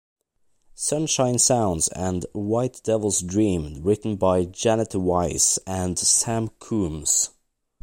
"Sunshine 0.73 1.37
Sounds" 1.37 1.87
and 1.89 2.25
"White 2.33 2.81
Devil's 2.83 3.21
Dream" 3.21 3.83
written 3.83 4.15
by 4.15 4.45
Janet 4.45 4.95
Weiss 4.95 5.59
and 5.67 5.99
Sam 5.99 6.47
Coomes. 6.57 7.29